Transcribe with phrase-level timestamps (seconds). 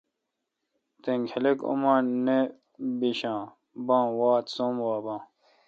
[1.03, 2.37] دینگ خلق اماں نہ
[2.99, 3.21] بیش
[3.85, 5.21] باں وات سم وا باں